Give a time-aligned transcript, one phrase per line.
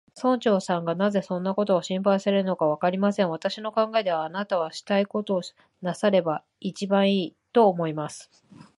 [0.15, 3.29] 村長さんがなぜそんなことを心配されるのか、わかりません。
[3.29, 5.41] 私の考えでは、あなたはしたいことを
[5.83, 8.27] なさればいちばんいい、と思います。